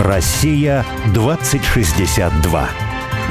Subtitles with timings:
[0.00, 2.68] Россия 2062.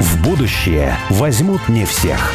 [0.00, 2.32] В будущее возьмут не всех.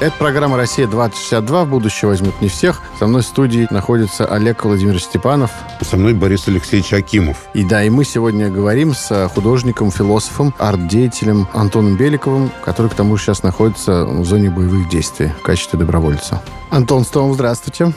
[0.00, 1.64] Это программа «Россия-2062».
[1.64, 2.80] В будущее возьмут не всех.
[2.98, 5.50] Со мной в студии находится Олег Владимирович Степанов.
[5.82, 7.36] Со мной Борис Алексеевич Акимов.
[7.52, 13.18] И да, и мы сегодня говорим с художником, философом, арт-деятелем Антоном Беликовым, который к тому
[13.18, 16.42] же сейчас находится в зоне боевых действий в качестве добровольца.
[16.70, 17.92] Антон Стом, здравствуйте.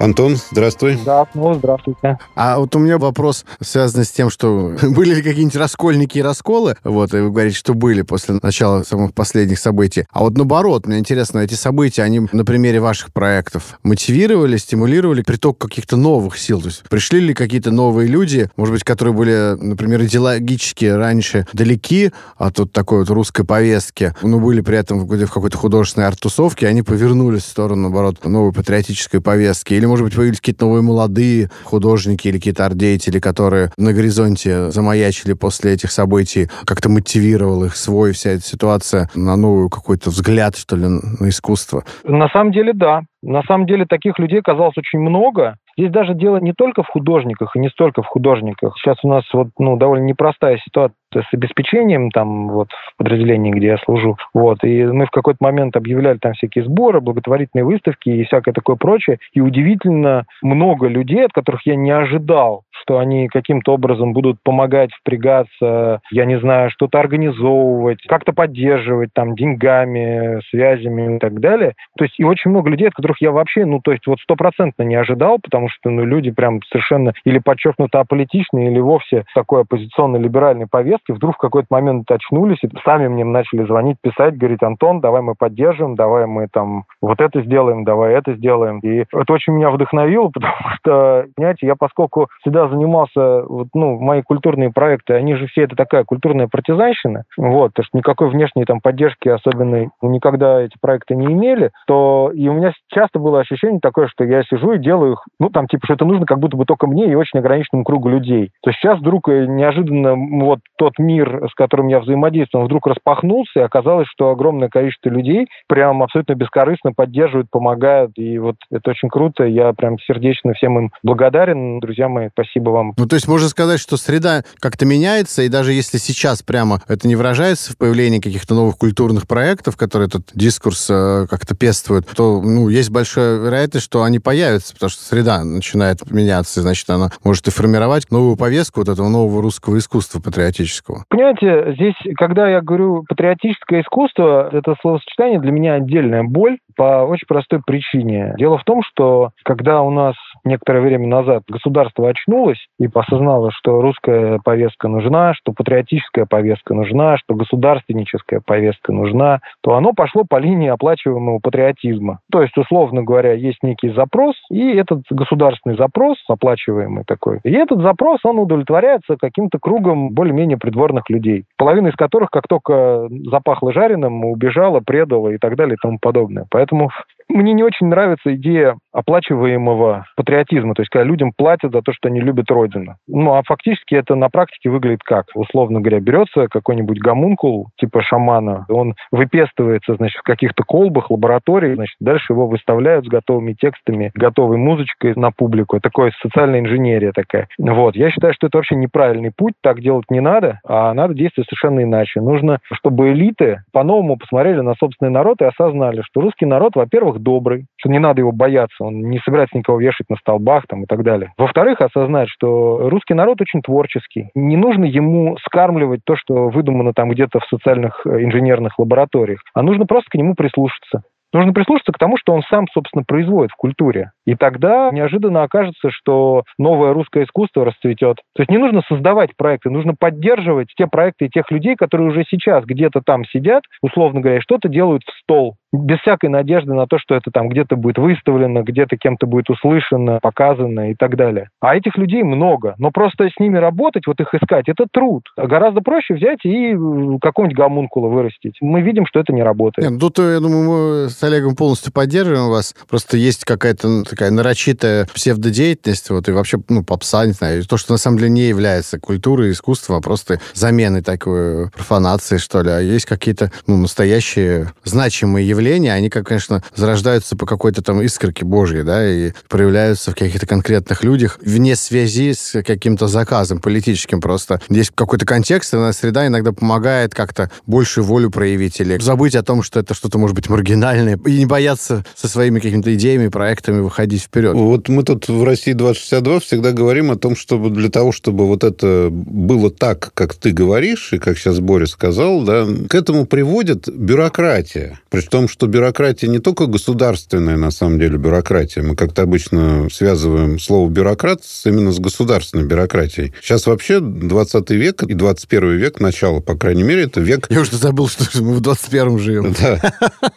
[0.00, 0.98] Антон, здравствуй.
[1.04, 2.18] Да, ну, здравствуйте.
[2.34, 6.76] А вот у меня вопрос связан с тем, что были ли какие-нибудь раскольники и расколы,
[6.84, 10.06] вот, и вы говорите, что были после начала самых последних событий.
[10.10, 15.58] А вот наоборот, мне интересно, эти события, они на примере ваших проектов мотивировали, стимулировали приток
[15.58, 16.62] каких-то новых сил?
[16.62, 22.10] То есть пришли ли какие-то новые люди, может быть, которые были, например, идеологически раньше далеки
[22.38, 26.80] от вот такой вот русской повестки, но были при этом в какой-то художественной арт-тусовке, они
[26.80, 29.74] повернулись в сторону, наоборот, новой патриотической повестки?
[29.74, 35.32] Или может быть, появились какие-то новые молодые художники или какие-то арт-деятели, которые на горизонте замаячили
[35.32, 40.76] после этих событий, как-то мотивировал их свой вся эта ситуация на новую какой-то взгляд, что
[40.76, 41.84] ли, на искусство?
[42.04, 43.02] На самом деле, да.
[43.22, 45.56] На самом деле таких людей оказалось очень много.
[45.76, 48.76] Здесь даже дело не только в художниках и не столько в художниках.
[48.78, 53.68] Сейчас у нас вот, ну, довольно непростая ситуация с обеспечением там вот в подразделении, где
[53.68, 54.16] я служу.
[54.32, 54.62] Вот.
[54.64, 59.18] И мы в какой-то момент объявляли там всякие сборы, благотворительные выставки и всякое такое прочее.
[59.32, 64.90] И удивительно много людей, от которых я не ожидал, что они каким-то образом будут помогать,
[65.00, 71.74] впрягаться, я не знаю, что-то организовывать, как-то поддерживать там деньгами, связями и так далее.
[71.96, 74.82] То есть и очень много людей, от которых я вообще, ну, то есть вот стопроцентно
[74.82, 80.66] не ожидал, потому что, ну, люди прям совершенно или подчеркнуто аполитичные, или вовсе такой оппозиционно-либеральной
[80.66, 85.22] повестки, вдруг в какой-то момент очнулись и сами мне начали звонить, писать, говорить, Антон, давай
[85.22, 88.80] мы поддержим, давай мы там вот это сделаем, давай это сделаем.
[88.80, 94.22] И это очень меня вдохновило, потому что, понимаете, я поскольку всегда занимался, вот, ну, мои
[94.22, 98.80] культурные проекты, они же все это такая культурная партизанщина, вот, то что никакой внешней там
[98.80, 104.08] поддержки особенной никогда эти проекты не имели, то и у меня часто было ощущение такое,
[104.08, 106.86] что я сижу и делаю ну, там, типа, что это нужно как будто бы только
[106.86, 108.50] мне и очень ограниченному кругу людей.
[108.62, 113.60] То есть сейчас вдруг э, неожиданно вот тот мир, с которым я взаимодействовал, вдруг распахнулся,
[113.60, 119.08] и оказалось, что огромное количество людей прям абсолютно бескорыстно поддерживают, помогают, и вот это очень
[119.08, 122.92] круто, я прям сердечно всем им благодарен, друзья мои, спасибо вам.
[122.98, 127.08] Ну, то есть можно сказать, что среда как-то меняется, и даже если сейчас прямо это
[127.08, 132.42] не выражается в появлении каких-то новых культурных проектов, которые этот дискурс э, как-то пествуют, то,
[132.42, 137.10] ну, есть большая вероятность, что они появятся, потому что среда начинает меняться, и, значит, она
[137.24, 141.04] может и формировать новую повестку вот этого нового русского искусства патриотического.
[141.08, 147.26] Понимаете, здесь, когда я говорю патриотическое искусство, это словосочетание для меня отдельная боль по очень
[147.28, 148.34] простой причине.
[148.38, 150.14] Дело в том, что когда у нас
[150.44, 157.18] некоторое время назад государство очнулось и осознало, что русская повестка нужна, что патриотическая повестка нужна,
[157.18, 162.20] что государственническая повестка нужна, то оно пошло по линии оплачиваемого патриотизма.
[162.32, 167.82] То есть, условно говоря, есть некий запрос, и этот государственный запрос, оплачиваемый такой, и этот
[167.82, 174.24] запрос, он удовлетворяется каким-то кругом более-менее придворных людей, половина из которых, как только запахло жареным,
[174.24, 176.46] убежала, предала и так далее и тому подобное.
[176.50, 176.94] Поэтому Akimov
[177.30, 182.08] мне не очень нравится идея оплачиваемого патриотизма, то есть когда людям платят за то, что
[182.08, 182.96] они любят Родину.
[183.06, 185.26] Ну, а фактически это на практике выглядит как?
[185.34, 191.96] Условно говоря, берется какой-нибудь гомункул типа шамана, он выпестывается, значит, в каких-то колбах, лабораториях, значит,
[192.00, 195.80] дальше его выставляют с готовыми текстами, готовой музычкой на публику.
[195.80, 197.48] Такое социальная инженерия такая.
[197.58, 197.96] Вот.
[197.96, 201.82] Я считаю, что это вообще неправильный путь, так делать не надо, а надо действовать совершенно
[201.82, 202.20] иначе.
[202.20, 207.66] Нужно, чтобы элиты по-новому посмотрели на собственный народ и осознали, что русский народ, во-первых, добрый,
[207.76, 211.02] что не надо его бояться, он не собирается никого вешать на столбах там, и так
[211.02, 211.32] далее.
[211.38, 214.30] Во-вторых, осознать, что русский народ очень творческий.
[214.34, 219.62] Не нужно ему скармливать то, что выдумано там где-то в социальных э, инженерных лабораториях, а
[219.62, 221.02] нужно просто к нему прислушаться.
[221.32, 224.10] Нужно прислушаться к тому, что он сам, собственно, производит в культуре.
[224.26, 228.16] И тогда неожиданно окажется, что новое русское искусство расцветет.
[228.34, 232.24] То есть не нужно создавать проекты, нужно поддерживать те проекты и тех людей, которые уже
[232.28, 236.98] сейчас где-то там сидят, условно говоря, что-то делают в стол, без всякой надежды на то,
[236.98, 241.48] что это там где-то будет выставлено, где-то кем-то будет услышано, показано и так далее.
[241.60, 242.74] А этих людей много.
[242.78, 245.22] Но просто с ними работать, вот их искать, это труд.
[245.36, 248.56] Гораздо проще взять и э, какого-нибудь гомункула вырастить.
[248.60, 249.88] Мы видим, что это не работает.
[249.88, 252.74] Нет, ну, тут, я думаю, мы с Олегом полностью поддерживаем вас.
[252.88, 257.92] Просто есть какая-то такая нарочитая псевдодеятельность, вот, и вообще, ну, попса, не знаю, то, что
[257.92, 262.70] на самом деле не является культурой, искусством, а просто заменой такой профанации, что ли.
[262.70, 268.00] А есть какие-то, ну, настоящие значимые явления явления, они, как, конечно, зарождаются по какой-то там
[268.00, 274.20] искорке Божьей, да, и проявляются в каких-то конкретных людях вне связи с каким-то заказом политическим
[274.20, 274.60] просто.
[274.68, 279.62] Здесь какой-то контекст, и среда иногда помогает как-то большую волю проявить или забыть о том,
[279.62, 284.22] что это что-то может быть маргинальное, и не бояться со своими какими-то идеями, проектами выходить
[284.22, 284.54] вперед.
[284.54, 288.64] Вот мы тут в России 2062 всегда говорим о том, чтобы для того, чтобы вот
[288.64, 293.88] это было так, как ты говоришь, и как сейчас Борис сказал, да, к этому приводит
[293.88, 294.98] бюрократия.
[295.10, 298.82] При том, что бюрократия не только государственная, на самом деле, бюрократия.
[298.82, 303.32] Мы как-то обычно связываем слово бюрократ именно с государственной бюрократией.
[303.42, 307.46] Сейчас вообще 20 век и 21 век, начало, по крайней мере, это век...
[307.50, 309.54] Я уже забыл, что мы в 21 живем.
[309.60, 309.80] Да.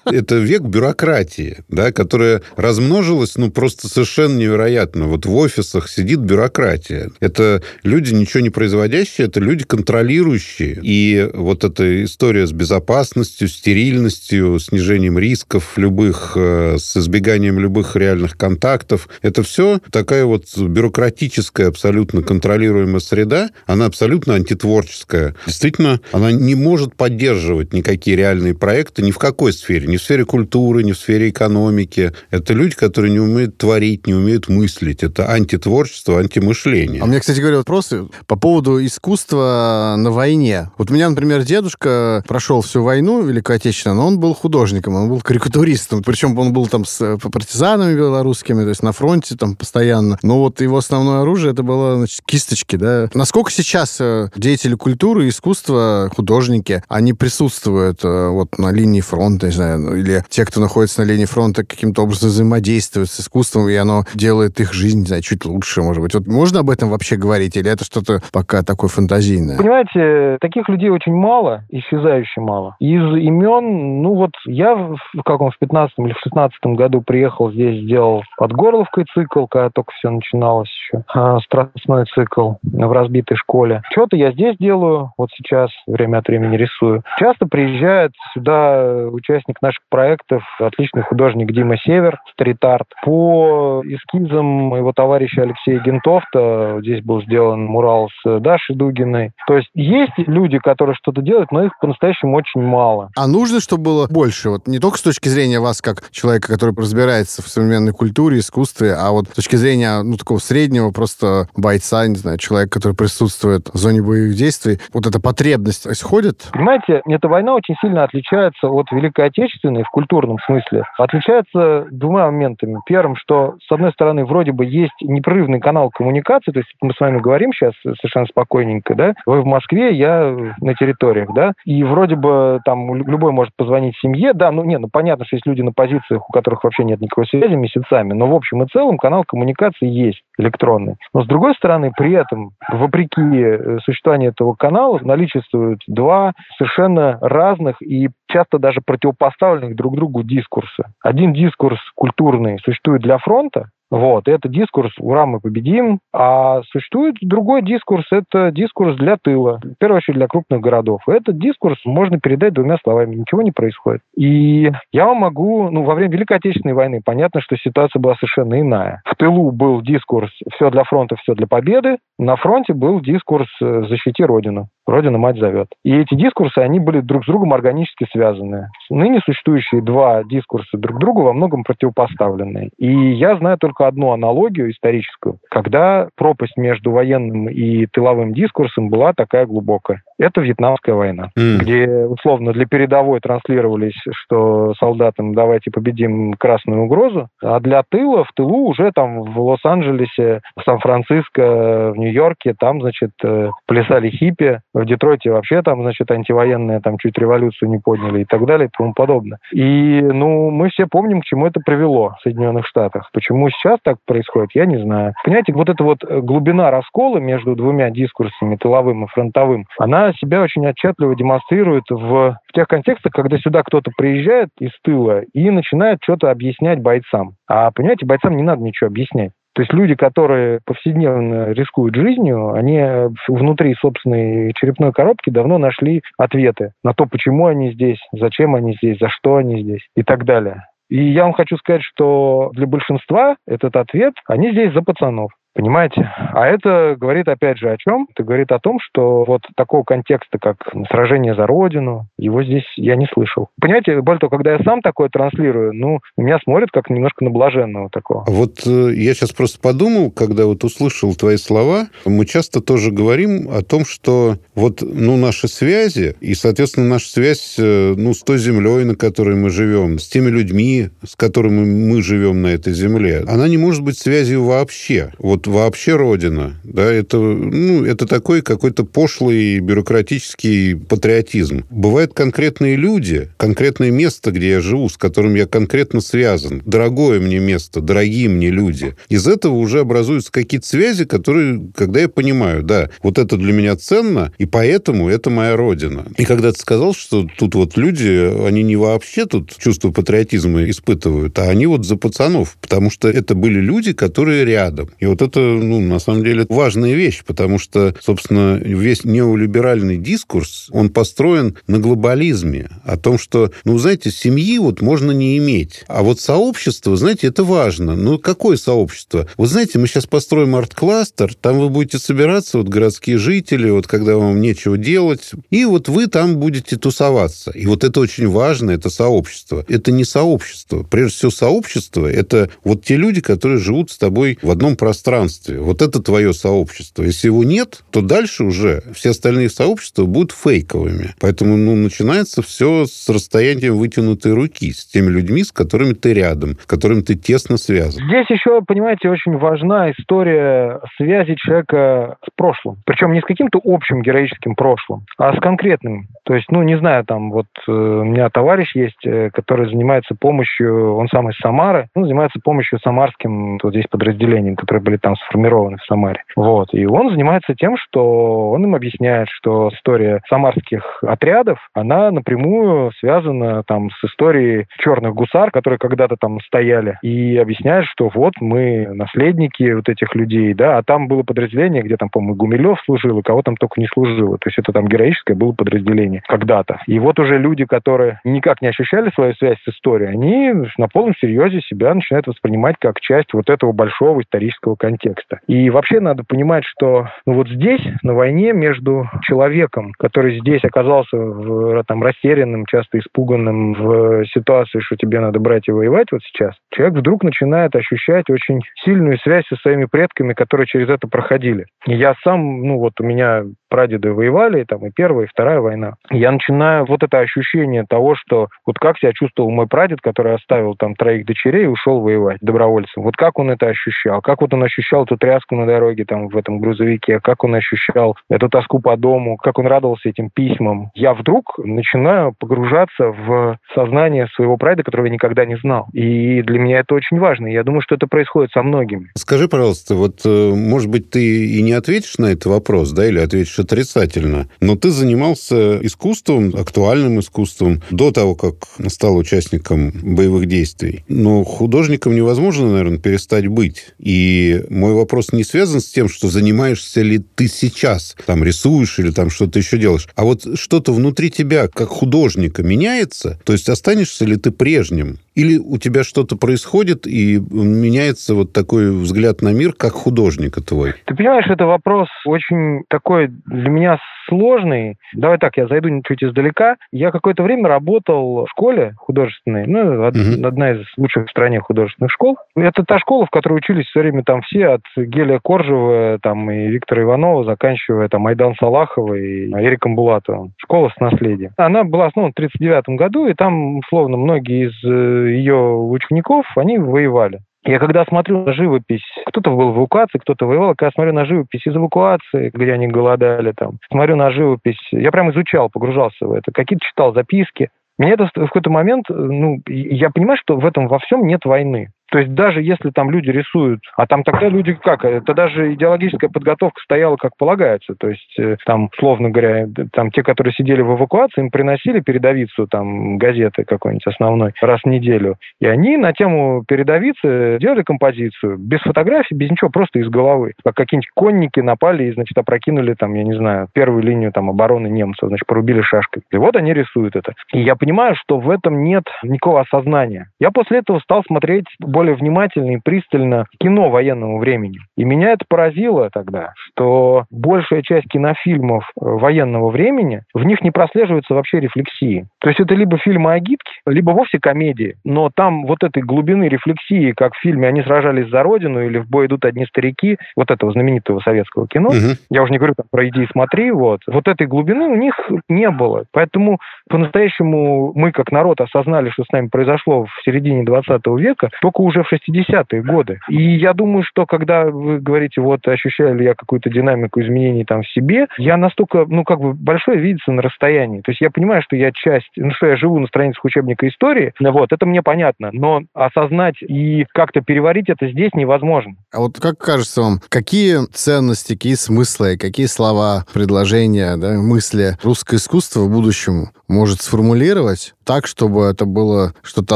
[0.06, 5.08] Это век бюрократии, да, которая размножилась, ну, просто совершенно невероятно.
[5.08, 7.12] Вот в офисах сидит бюрократия.
[7.20, 10.80] Это люди, ничего не производящие, это люди контролирующие.
[10.82, 18.38] И вот эта история с безопасностью, стерильностью, снижением рисков любых, э, с избеганием любых реальных
[18.38, 25.36] контактов, это все такая вот бюрократическая, абсолютно контролируемая среда, она абсолютно антитворческая.
[25.46, 29.88] Действительно, она не может поддерживать никакие реальные проекты ни в какой сфере.
[29.88, 32.14] Ни в сфере культуры, ни в сфере экономики.
[32.32, 35.04] Это люди, которые не умеют творить, не умеют мыслить.
[35.04, 37.02] Это антитворчество, антимышление.
[37.02, 40.72] А мне, кстати говоря, вопросы по поводу искусства на войне.
[40.78, 45.10] Вот у меня, например, дедушка прошел всю войну Великую Отечественную, но он был художником, он
[45.10, 46.04] был карикатуристом.
[46.04, 50.18] Причем он был там с партизанами белорусскими, то есть на фронте там постоянно.
[50.24, 53.10] Но вот его основное оружие это было значит, кисточки, да.
[53.14, 59.52] Насколько сейчас э, деятели культуры, искусства, художники, они присутствуют э, вот на линии фронта, не
[59.54, 63.76] знаю, ну, или те, кто находится на линии фронта, каким-то образом взаимодействуют с искусством, и
[63.76, 66.14] оно делает их жизнь, не знаю, чуть лучше, может быть.
[66.14, 69.58] Вот можно об этом вообще говорить, или это что-то пока такое фантазийное?
[69.58, 72.76] Понимаете, таких людей очень мало, исчезающе мало.
[72.80, 74.76] Из имен, ну вот я
[75.14, 79.70] в каком, в 15 или в 16 году приехал здесь, сделал под Горловкой цикл, когда
[79.70, 83.82] только все начиналось еще, а, страстной цикл в разбитой школе.
[83.92, 87.04] Что-то я здесь делаю, вот сейчас время от времени рисую.
[87.20, 92.88] Часто приезжает сюда участник наших проектов, отличный художник Дима Север, стрит-арт.
[93.04, 99.32] По эскизам моего товарища Алексея Гентофта здесь был сделан мурал с Дашей Дугиной.
[99.48, 103.10] То есть есть люди, которые что-то делают, но их по-настоящему очень мало.
[103.18, 104.50] А нужно, чтобы было больше?
[104.50, 108.96] Вот не только с точки зрения вас, как человека, который разбирается в современной культуре, искусстве,
[108.98, 113.70] а вот с точки зрения, ну, такого среднего просто бойца, не знаю, человека, который присутствует
[113.72, 116.50] в зоне боевых действий, вот эта потребность исходит?
[116.52, 120.84] Понимаете, эта война очень сильно отличается от Великой Отечественной в культурном смысле.
[120.98, 122.80] Отличается двумя моментами.
[122.88, 127.00] Первым, что, с одной стороны, вроде бы есть непрерывный канал коммуникации, то есть мы с
[127.00, 132.16] вами говорим сейчас совершенно спокойненько, да, вы в Москве, я на территориях, да, и вроде
[132.16, 135.72] бы там любой может позвонить семье, да, ну, не, ну, понятно, что есть люди на
[135.72, 139.88] позициях, у которых вообще нет никакой связи месяцами, но в общем и целом канал коммуникации
[139.88, 140.96] есть электронный.
[141.14, 147.82] Но с другой стороны, при этом, вопреки э, существованию этого канала, наличествуют два совершенно разных
[147.82, 150.92] и часто даже противопоставленных друг другу дискурса.
[151.04, 157.62] Один дискурс культурный существует для фронта, вот, это дискурс «Ура, мы победим», а существует другой
[157.62, 161.02] дискурс, это дискурс для тыла, в первую очередь для крупных городов.
[161.08, 164.02] Этот дискурс можно передать двумя словами, ничего не происходит.
[164.18, 168.60] И я вам могу, ну, во время Великой Отечественной войны понятно, что ситуация была совершенно
[168.60, 169.04] иная.
[169.24, 174.68] Тылу был дискурс «все для фронта, все для победы», на фронте был дискурс «защити Родину».
[174.86, 175.70] Родина мать зовет.
[175.86, 178.68] И эти дискурсы, они были друг с другом органически связаны.
[178.90, 182.70] Ныне существующие два дискурса друг другу во многом противопоставлены.
[182.78, 189.14] И я знаю только одну аналогию историческую, когда пропасть между военным и тыловым дискурсом была
[189.14, 190.02] такая глубокая.
[190.20, 191.58] Это Вьетнамская война, mm.
[191.60, 198.32] где условно для передовой транслировались, что солдатам давайте победим красную угрозу, а для тыла в
[198.36, 204.86] тылу уже там в Лос-Анджелесе, в Сан-Франциско, в Нью-Йорке, там, значит, э, плясали хиппи, в
[204.86, 208.94] Детройте вообще там, значит, антивоенные там чуть революцию не подняли и так далее и тому
[208.94, 209.40] подобное.
[209.52, 213.10] И, ну, мы все помним, к чему это привело в Соединенных Штатах.
[213.14, 215.14] Почему сейчас так происходит, я не знаю.
[215.24, 220.68] Понимаете, вот эта вот глубина раскола между двумя дискурсами, тыловым и фронтовым, она себя очень
[220.68, 226.80] отчетливо демонстрирует в, тех контекстах, когда сюда кто-то приезжает из тыла и начинает что-то объяснять
[226.80, 227.36] бойцам.
[227.48, 229.32] А, понимаете, бойцам не надо ничего объяснять.
[229.56, 232.82] То есть люди, которые повседневно рискуют жизнью, они
[233.28, 238.98] внутри собственной черепной коробки давно нашли ответы на то, почему они здесь, зачем они здесь,
[238.98, 240.66] за что они здесь и так далее.
[240.90, 245.32] И я вам хочу сказать, что для большинства этот ответ, они здесь за пацанов.
[245.56, 246.10] Понимаете?
[246.34, 248.08] А это говорит, опять же, о чем?
[248.12, 250.58] Это говорит о том, что вот такого контекста, как
[250.90, 253.50] сражение за Родину, его здесь я не слышал.
[253.62, 257.90] Понимаете, более того, когда я сам такое транслирую, ну, меня смотрят как немножко на блаженного
[257.92, 258.24] такого.
[258.28, 263.50] Вот э, я сейчас просто подумал, когда вот услышал твои слова, мы часто тоже говорим
[263.52, 268.40] о том, что вот, ну, наши связи, и, соответственно, наша связь, э, ну, с той
[268.40, 273.24] землей, на которой мы живем, с теми людьми, с которыми мы живем на этой земле,
[273.28, 275.12] она не может быть связью вообще.
[275.20, 281.66] Вот вообще Родина, да, это, ну, это такой какой-то пошлый бюрократический патриотизм.
[281.70, 287.40] Бывают конкретные люди, конкретное место, где я живу, с которым я конкретно связан, дорогое мне
[287.40, 288.96] место, дорогие мне люди.
[289.10, 293.76] Из этого уже образуются какие-то связи, которые, когда я понимаю, да, вот это для меня
[293.76, 296.06] ценно, и поэтому это моя родина.
[296.18, 301.38] И когда ты сказал, что тут вот люди, они не вообще тут чувство патриотизма испытывают,
[301.40, 304.90] а они вот за пацанов, потому что это были люди, которые рядом.
[305.00, 310.70] И вот это, ну, на самом деле, важная вещь, потому что, собственно, весь неолиберальный дискурс,
[310.72, 316.04] он построен на глобализме, о том, что, ну, знаете, семьи вот можно не иметь, а
[316.04, 317.96] вот сообщество, знаете, это важно.
[317.96, 319.28] Ну, какое сообщество?
[319.38, 324.18] Вот знаете, мы сейчас построим арт-кластер, там вы будете собираться, вот городские жители, вот когда
[324.18, 327.52] вам нечего делать, и вот вы там будете тусоваться.
[327.52, 329.66] И вот это очень важно, это сообщество.
[329.68, 330.84] Это не сообщество.
[330.84, 334.76] Прежде всего, сообщество– это вот те люди, которые живут с тобой в одном
[335.24, 335.60] пространстве.
[335.60, 337.04] Вот это твое сообщество.
[337.04, 341.16] Если его нет, то дальше уже все остальные сообщества будут фейковыми.
[341.20, 346.58] Поэтому ну, начинается все с расстоянием вытянутой руки, с теми людьми, с которыми ты рядом,
[346.60, 348.04] с которыми ты тесно связан.
[348.08, 352.78] Здесь еще, понимаете, очень важна история связи человека с прошлым.
[352.86, 356.08] Причем не с каким-то общим героическим прошлым, а с конкретным.
[356.26, 360.16] То есть, ну, не знаю, там вот э, у меня товарищ есть, э, который занимается
[360.16, 365.13] помощью, он сам из Самары, он занимается помощью самарским вот здесь подразделениям, которые были там
[365.16, 366.24] сформированы в Самаре.
[366.36, 366.74] Вот.
[366.74, 373.64] И он занимается тем, что он им объясняет, что история самарских отрядов, она напрямую связана
[373.64, 379.72] там с историей черных гусар, которые когда-то там стояли, и объясняет, что вот мы наследники
[379.72, 383.42] вот этих людей, да, а там было подразделение, где там, по-моему, Гумилев служил, и кого
[383.42, 384.38] там только не служило.
[384.38, 386.82] То есть это там героическое было подразделение когда-то.
[386.88, 391.14] И вот уже люди, которые никак не ощущали свою связь с историей, они на полном
[391.20, 395.03] серьезе себя начинают воспринимать как часть вот этого большого исторического контекста.
[395.48, 401.18] И вообще надо понимать, что ну, вот здесь, на войне, между человеком, который здесь оказался
[401.18, 406.56] в, там, растерянным, часто испуганным в ситуации, что тебе надо брать и воевать вот сейчас,
[406.72, 411.66] человек вдруг начинает ощущать очень сильную связь со своими предками, которые через это проходили.
[411.86, 415.96] Я сам, ну вот у меня прадеды воевали, там и Первая, и Вторая война.
[416.12, 420.76] Я начинаю вот это ощущение того, что вот как себя чувствовал мой прадед, который оставил
[420.76, 423.02] там троих дочерей и ушел воевать добровольцем.
[423.02, 424.22] Вот как он это ощущал?
[424.22, 427.20] Как вот он ощущал эту тряску на дороге там в этом грузовике?
[427.20, 429.38] Как он ощущал эту тоску по дому?
[429.38, 430.92] Как он радовался этим письмам?
[430.94, 435.88] Я вдруг начинаю погружаться в сознание своего прадеда, которого я никогда не знал.
[435.94, 437.48] И для меня это очень важно.
[437.48, 439.10] Я думаю, что это происходит со многими.
[439.18, 443.18] Скажи, пожалуйста, вот, э, может быть, ты и не ответишь на этот вопрос, да, или
[443.18, 444.50] ответишь отрицательно.
[444.60, 451.04] Но ты занимался искусством, актуальным искусством, до того, как стал участником боевых действий.
[451.08, 453.94] Но художником невозможно, наверное, перестать быть.
[454.00, 459.12] И мой вопрос не связан с тем, что занимаешься ли ты сейчас, там, рисуешь или
[459.12, 460.08] там что-то еще делаешь.
[460.16, 463.40] А вот что-то внутри тебя, как художника, меняется?
[463.44, 465.20] То есть останешься ли ты прежним?
[465.36, 470.94] Или у тебя что-то происходит, и меняется вот такой взгляд на мир, как художника твой?
[471.06, 474.98] Ты понимаешь, это вопрос очень такой для меня сложный.
[475.14, 476.76] Давай так, я зайду чуть издалека.
[476.92, 480.48] Я какое-то время работал в школе художественной, ну, угу.
[480.48, 482.38] одна из лучших в стране художественных школ.
[482.56, 486.68] Это та школа, в которой учились все время там все, от Гелия Коржева там, и
[486.68, 490.54] Виктора Иванова, заканчивая там Айдан Салахова и Эриком Булатовым.
[490.58, 491.52] Школа с наследием.
[491.58, 496.78] Она была основана в 1939 году, и там, условно, многие из э, ее учеников, они
[496.78, 497.40] воевали.
[497.66, 501.66] Я когда смотрю на живопись, кто-то был в эвакуации, кто-то воевал, когда смотрю на живопись
[501.66, 506.52] из эвакуации, где они голодали там, смотрю на живопись, я прям изучал, погружался в это,
[506.52, 507.70] какие-то читал записки.
[507.98, 511.90] Меня это в какой-то момент, ну, я понимаю, что в этом во всем нет войны.
[512.14, 516.30] То есть даже если там люди рисуют, а там тогда люди как, это даже идеологическая
[516.30, 517.96] подготовка стояла как полагается.
[517.96, 522.68] То есть э, там, словно говоря, там те, которые сидели в эвакуации, им приносили передовицу
[522.68, 525.38] там газеты какой-нибудь основной раз в неделю.
[525.60, 530.54] И они на тему передовицы делали композицию без фотографий, без ничего, просто из головы.
[530.64, 534.86] Как какие-нибудь конники напали и, значит, опрокинули там, я не знаю, первую линию там обороны
[534.88, 536.22] немцев, значит, порубили шашкой.
[536.32, 537.34] И вот они рисуют это.
[537.54, 540.28] И я понимаю, что в этом нет никакого осознания.
[540.40, 544.80] Я после этого стал смотреть более более внимательно и пристально кино военного времени.
[544.98, 550.72] И меня это поразило тогда, что большая часть кинофильмов э, военного времени, в них не
[550.72, 552.28] прослеживается вообще рефлексии.
[552.42, 554.98] То есть это либо фильмы о гибке, либо вовсе комедии.
[555.06, 559.10] Но там вот этой глубины рефлексии, как в фильме «Они сражались за Родину» или «В
[559.10, 562.18] бой идут одни старики», вот этого знаменитого советского кино, угу.
[562.30, 565.14] я уже не говорю там про «Иди и смотри», вот, вот этой глубины у них
[565.48, 566.04] не было.
[566.12, 571.82] Поэтому по-настоящему мы как народ осознали, что с нами произошло в середине 20 века, только
[571.82, 573.20] уже в 60-е годы.
[573.30, 577.84] И я думаю, что когда вы говорите, вот ощущаю ли я какую-то динамику изменений там
[577.84, 581.02] в себе, я настолько, ну, как бы большое видится на расстоянии.
[581.02, 584.34] То есть я понимаю, что я часть, ну, что я живу на страницах учебника истории,
[584.40, 588.96] вот, это мне понятно, но осознать и как-то переварить это здесь невозможно.
[589.12, 595.36] А вот как кажется вам, какие ценности, какие смыслы, какие слова, предложения, да, мысли русское
[595.36, 599.76] искусство в будущем может сформулировать так, чтобы это было что-то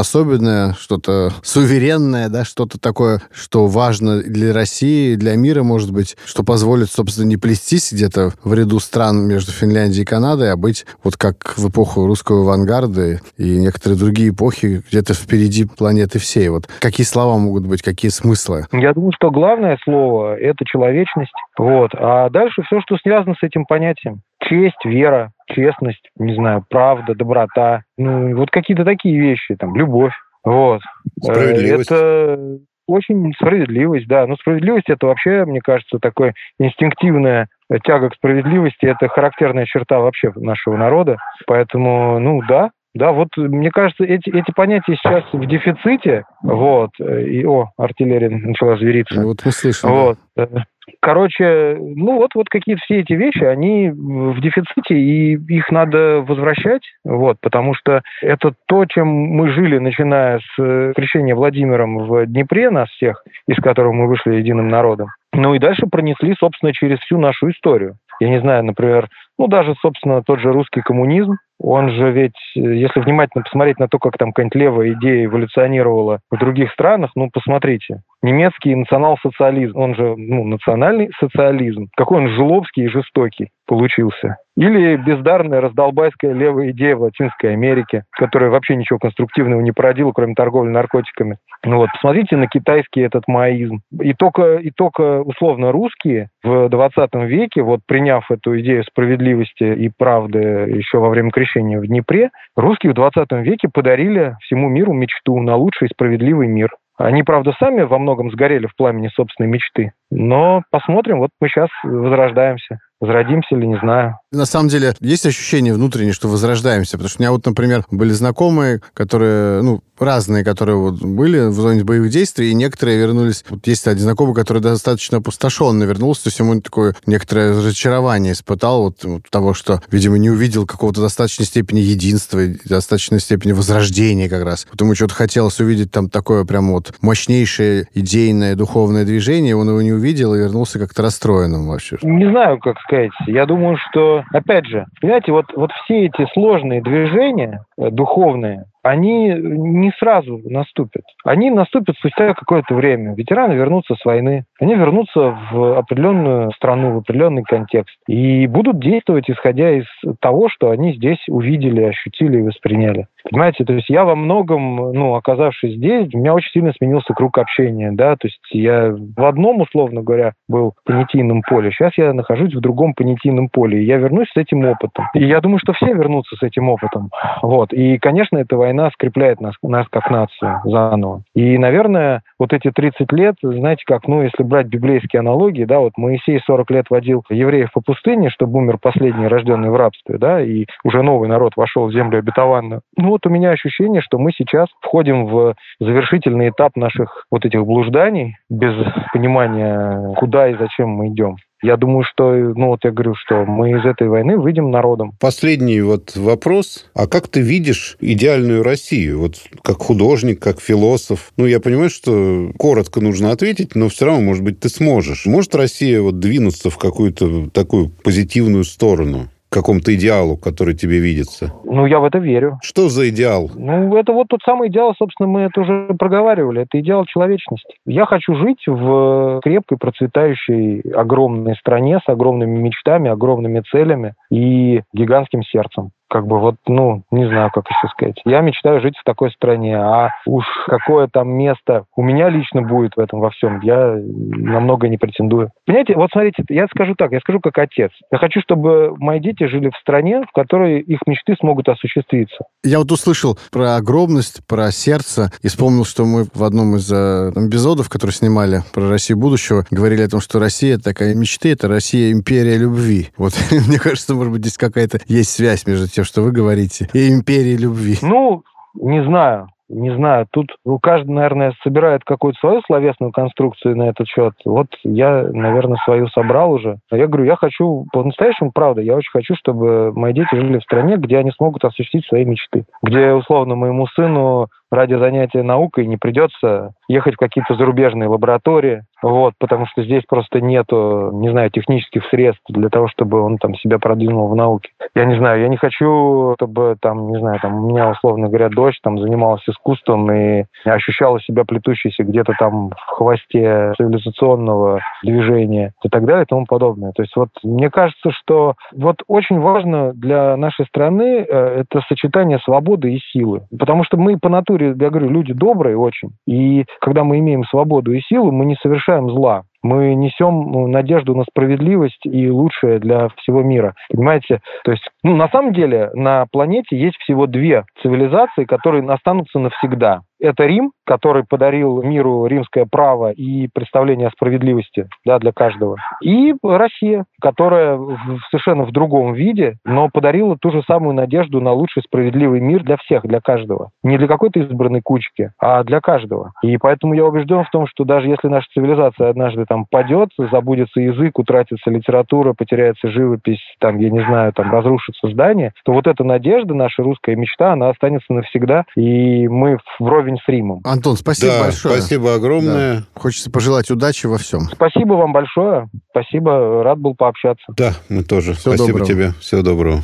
[0.00, 6.42] особенное, что-то суверенное, да, что-то такое, что важно для России, для мира, может быть, что
[6.42, 11.16] позволит, собственно, не плестись где-то в ряду стран между Финляндией и Канадой, а быть вот
[11.16, 16.48] как в эпоху русского авангарда и некоторые другие эпохи где-то впереди планеты всей.
[16.48, 18.66] Вот какие слова могут быть, какие смыслы?
[18.72, 21.32] Я думаю, что главное слово— это человечность.
[21.56, 21.90] Вот.
[21.94, 24.22] А дальше все, что связано с этим понятием.
[24.40, 27.82] Честь, вера, честность, не знаю, правда, доброта.
[27.96, 30.14] Ну, вот какие-то такие вещи, там, любовь.
[30.44, 30.80] Вот.
[31.20, 31.90] Справедливость.
[31.90, 34.26] Это очень справедливость, да.
[34.26, 37.48] Но справедливость это вообще, мне кажется, такое инстинктивная
[37.84, 38.86] тяга к справедливости.
[38.86, 41.18] Это характерная черта вообще нашего народа.
[41.46, 46.24] Поэтому, ну да, да, вот мне кажется, эти, эти понятия сейчас в дефиците.
[46.42, 46.90] Вот.
[46.98, 49.22] И, о, артиллерия начала звериться.
[49.22, 49.90] Вот мы слышим.
[49.90, 50.18] Вот.
[50.34, 50.64] Да.
[51.00, 56.82] Короче, ну вот, вот какие-то все эти вещи, они в дефиците, и их надо возвращать,
[57.04, 62.70] вот, потому что это то, чем мы жили, начиная с э, крещения Владимиром в Днепре,
[62.70, 65.08] нас всех, из которого мы вышли единым народом.
[65.32, 67.96] Ну и дальше пронесли, собственно, через всю нашу историю.
[68.20, 73.00] Я не знаю, например, ну даже, собственно, тот же русский коммунизм, он же ведь, если
[73.00, 78.02] внимательно посмотреть на то, как там какая-нибудь левая идея эволюционировала в других странах, ну, посмотрите.
[78.22, 81.88] Немецкий национал-социализм, он же ну, национальный социализм.
[81.96, 84.38] Какой он жлобский и жестокий получился.
[84.56, 90.34] Или бездарная раздолбайская левая идея в Латинской Америке, которая вообще ничего конструктивного не породила, кроме
[90.34, 91.36] торговли наркотиками.
[91.64, 93.82] Ну вот, посмотрите на китайский этот маоизм.
[94.00, 99.90] И только, и только условно русские в 20 веке, вот приняв эту идею справедливости и
[99.96, 105.38] правды еще во время крещения в Днепре, русские в 20 веке подарили всему миру мечту
[105.40, 106.70] на лучший справедливый мир.
[106.98, 109.92] Они, правда, сами во многом сгорели в пламени собственной мечты.
[110.10, 112.80] Но посмотрим, вот мы сейчас возрождаемся.
[113.00, 114.18] Возродимся ли, не знаю.
[114.32, 116.92] На самом деле, есть ощущение внутреннее, что возрождаемся.
[116.92, 121.54] Потому что у меня вот, например, были знакомые, которые, ну, разные, которые вот были в
[121.54, 123.44] зоне боевых действий, и некоторые вернулись...
[123.48, 128.84] Вот есть один знакомый, который достаточно опустошенно вернулся, то есть ему такое некоторое разочарование испытал
[128.84, 134.44] вот, вот того, что, видимо, не увидел какого-то достаточной степени единства, достаточной степени возрождения как
[134.44, 134.66] раз.
[134.70, 139.82] Вот ему что-то хотелось увидеть там такое прям вот мощнейшее идейное духовное движение, он его
[139.82, 141.98] не увидел и вернулся как-то расстроенным вообще.
[142.02, 143.10] Не знаю, как сказать.
[143.26, 149.92] Я думаю, что, опять же, понимаете, вот, вот все эти сложные движения духовные, они не
[149.98, 151.02] сразу наступят.
[151.24, 153.14] Они наступят спустя какое-то время.
[153.14, 154.44] Ветераны вернутся с войны.
[154.60, 157.96] Они вернутся в определенную страну, в определенный контекст.
[158.06, 159.84] И будут действовать, исходя из
[160.20, 163.06] того, что они здесь увидели, ощутили и восприняли.
[163.30, 167.36] Понимаете, то есть я во многом, ну, оказавшись здесь, у меня очень сильно сменился круг
[167.38, 172.54] общения, да, то есть я в одном, условно говоря, был понятийном поле, сейчас я нахожусь
[172.54, 175.06] в другом понятийном поле, и я вернусь с этим опытом.
[175.14, 177.10] И я думаю, что все вернутся с этим опытом.
[177.42, 177.67] Вот.
[177.72, 181.22] И, конечно, эта война скрепляет нас, нас как нацию заново.
[181.34, 185.92] И, наверное, вот эти 30 лет, знаете как, ну, если брать библейские аналогии, да, вот
[185.96, 190.66] Моисей 40 лет водил евреев по пустыне, чтобы умер последний, рожденный в рабстве, да, и
[190.84, 192.82] уже новый народ вошел в землю обетованную.
[192.96, 197.64] Ну, вот у меня ощущение, что мы сейчас входим в завершительный этап наших вот этих
[197.64, 198.74] блужданий без
[199.12, 201.36] понимания, куда и зачем мы идем.
[201.62, 205.14] Я думаю, что, ну вот я говорю, что мы из этой войны выйдем народом.
[205.18, 206.86] Последний вот вопрос.
[206.94, 209.20] А как ты видишь идеальную Россию?
[209.20, 211.32] Вот как художник, как философ.
[211.36, 215.26] Ну, я понимаю, что коротко нужно ответить, но все равно, может быть, ты сможешь.
[215.26, 219.28] Может Россия вот двинуться в какую-то такую позитивную сторону?
[219.48, 221.52] Какому-то идеалу, который тебе видится?
[221.64, 222.58] Ну, я в это верю.
[222.62, 223.50] Что за идеал?
[223.54, 226.62] Ну, это вот тот самый идеал, собственно, мы это уже проговаривали.
[226.62, 227.76] Это идеал человечности.
[227.86, 235.42] Я хочу жить в крепкой, процветающей, огромной стране с огромными мечтами, огромными целями и гигантским
[235.42, 235.90] сердцем.
[236.08, 238.20] Как бы вот, ну, не знаю, как еще сказать.
[238.24, 242.96] Я мечтаю жить в такой стране, а уж какое там место у меня лично будет
[242.96, 245.50] в этом во всем, я намного не претендую.
[245.66, 247.90] Понимаете, вот смотрите, я скажу так, я скажу как отец.
[248.10, 252.44] Я хочу, чтобы мои дети жили в стране, в которой их мечты смогут осуществиться.
[252.64, 257.30] Я вот услышал про огромность, про сердце, и вспомнил, что мы в одном из э,
[257.36, 262.12] эпизодов, который снимали про Россию будущего, говорили о том, что Россия такая мечты, это Россия
[262.12, 263.08] империя любви.
[263.16, 263.32] Вот
[263.68, 267.56] мне кажется, может быть, здесь какая-то есть связь между тем, что вы говорите, и империей
[267.56, 267.96] любви.
[268.02, 273.90] Ну, не знаю не знаю, тут ну, каждый, наверное, собирает какую-то свою словесную конструкцию на
[273.90, 274.32] этот счет.
[274.44, 276.78] Вот я, наверное, свою собрал уже.
[276.90, 280.96] Я говорю, я хочу, по-настоящему, правда, я очень хочу, чтобы мои дети жили в стране,
[280.96, 282.64] где они смогут осуществить свои мечты.
[282.82, 289.34] Где, условно, моему сыну ради занятия наукой не придется ехать в какие-то зарубежные лаборатории, вот,
[289.38, 293.78] потому что здесь просто нету, не знаю, технических средств для того, чтобы он там себя
[293.78, 294.70] продвинул в науке.
[294.94, 298.48] Я не знаю, я не хочу, чтобы там, не знаю, там у меня, условно говоря,
[298.48, 305.88] дочь там занималась искусством и ощущала себя плетущейся где-то там в хвосте цивилизационного движения и
[305.88, 306.92] так далее и тому подобное.
[306.92, 312.38] То есть вот мне кажется, что вот очень важно для нашей страны э, это сочетание
[312.40, 313.42] свободы и силы.
[313.56, 316.10] Потому что мы по натуре я говорю, люди добрые очень.
[316.26, 321.14] И когда мы имеем свободу и силу, мы не совершаем зла мы несем ну, надежду
[321.14, 323.74] на справедливость и лучшее для всего мира.
[323.90, 324.40] Понимаете?
[324.64, 330.02] То есть, ну, на самом деле, на планете есть всего две цивилизации, которые останутся навсегда.
[330.20, 335.76] Это Рим, который подарил миру римское право и представление о справедливости да, для каждого.
[336.02, 341.52] И Россия, которая в, совершенно в другом виде, но подарила ту же самую надежду на
[341.52, 343.70] лучший справедливый мир для всех, для каждого.
[343.82, 346.32] Не для какой-то избранной кучки, а для каждого.
[346.42, 350.80] И поэтому я убежден в том, что даже если наша цивилизация однажды там падет, забудется
[350.80, 356.02] язык, утратится литература, потеряется живопись, там, я не знаю, там, разрушится здание, то вот эта
[356.02, 360.60] надежда, наша русская мечта, она останется навсегда, и мы вровень с Римом.
[360.64, 361.76] Антон, спасибо да, большое.
[361.76, 362.76] спасибо огромное.
[362.76, 362.84] Да.
[362.94, 364.42] Хочется пожелать удачи во всем.
[364.52, 365.68] Спасибо вам большое.
[365.90, 367.44] Спасибо, рад был пообщаться.
[367.56, 368.34] Да, мы тоже.
[368.34, 368.86] Всего спасибо доброго.
[368.86, 369.12] тебе.
[369.20, 369.82] Всего доброго.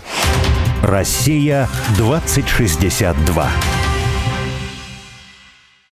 [0.82, 3.93] Россия 2062.